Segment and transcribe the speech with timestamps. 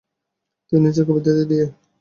[0.65, 1.65] তিনি নিচের কবিতা দিয়ে